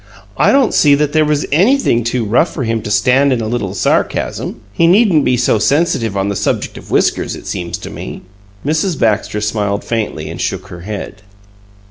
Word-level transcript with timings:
"I 0.35 0.51
don't 0.51 0.73
see 0.73 0.95
that 0.95 1.13
there 1.13 1.23
was 1.25 1.45
anything 1.51 2.03
too 2.03 2.25
rough 2.25 2.51
for 2.51 2.63
him 2.63 2.81
to 2.81 2.89
stand 2.89 3.31
in 3.31 3.39
a 3.39 3.47
little 3.47 3.75
sarcasm. 3.75 4.59
He 4.73 4.87
needn't 4.87 5.23
be 5.23 5.37
so 5.37 5.59
sensitive 5.59 6.17
on 6.17 6.27
the 6.27 6.35
subject 6.35 6.75
of 6.75 6.89
whiskers, 6.89 7.35
it 7.35 7.45
seems 7.45 7.77
to 7.77 7.91
me." 7.91 8.23
Mrs. 8.65 8.97
Baxter 8.97 9.41
smiled 9.41 9.83
faintly 9.83 10.27
and 10.27 10.41
shook 10.41 10.69
her 10.69 10.81
head. 10.81 11.21